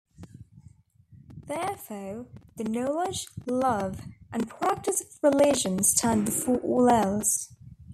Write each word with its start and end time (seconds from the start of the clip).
Therefore, 1.45 2.25
the 2.55 2.63
knowledge, 2.63 3.27
love 3.45 4.01
and 4.33 4.49
practice 4.49 5.01
of 5.01 5.19
religion 5.21 5.83
stand 5.83 6.25
before 6.25 6.57
all 6.61 6.89
else. 6.89 7.53